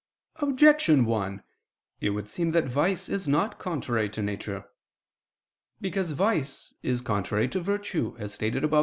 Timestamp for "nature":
4.23-4.65